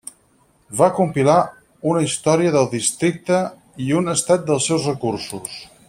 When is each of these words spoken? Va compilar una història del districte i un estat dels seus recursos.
Va 0.77 0.87
compilar 0.99 1.35
una 1.91 2.01
història 2.07 2.55
del 2.57 2.71
districte 2.73 3.43
i 3.89 3.93
un 4.01 4.15
estat 4.17 4.49
dels 4.49 4.71
seus 4.71 4.89
recursos. 4.93 5.63